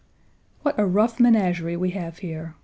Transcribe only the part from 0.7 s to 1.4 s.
a rough